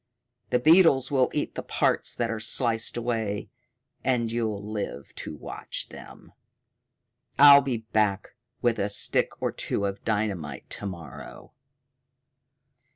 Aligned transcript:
The 0.49 0.57
beetles 0.57 1.11
will 1.11 1.29
eat 1.31 1.53
the 1.53 1.61
parts 1.61 2.15
that 2.15 2.31
are 2.31 2.39
sliced 2.39 2.97
away 2.97 3.51
and 4.03 4.31
you'll 4.31 4.67
live 4.67 5.13
to 5.17 5.35
watch 5.35 5.89
them. 5.89 6.33
I'll 7.37 7.61
be 7.61 7.85
back 7.93 8.29
with 8.63 8.79
a 8.79 8.89
stick 8.89 9.39
or 9.39 9.51
two 9.51 9.85
of 9.85 10.03
dynamite 10.03 10.67
to 10.71 10.87
morrow." 10.87 11.53